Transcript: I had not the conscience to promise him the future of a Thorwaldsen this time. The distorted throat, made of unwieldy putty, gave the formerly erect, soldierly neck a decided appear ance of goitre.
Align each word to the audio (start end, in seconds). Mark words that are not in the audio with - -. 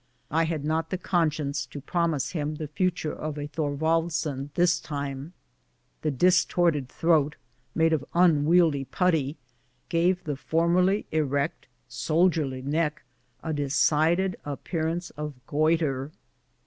I 0.31 0.45
had 0.45 0.65
not 0.65 0.89
the 0.89 0.97
conscience 0.97 1.63
to 1.67 1.79
promise 1.79 2.31
him 2.31 2.55
the 2.55 2.67
future 2.67 3.13
of 3.13 3.37
a 3.37 3.45
Thorwaldsen 3.45 4.49
this 4.55 4.79
time. 4.79 5.33
The 6.01 6.09
distorted 6.09 6.89
throat, 6.89 7.35
made 7.75 7.93
of 7.93 8.03
unwieldy 8.15 8.85
putty, 8.85 9.37
gave 9.89 10.23
the 10.23 10.35
formerly 10.35 11.05
erect, 11.11 11.67
soldierly 11.87 12.63
neck 12.63 13.03
a 13.43 13.53
decided 13.53 14.37
appear 14.43 14.87
ance 14.87 15.11
of 15.11 15.35
goitre. 15.45 16.09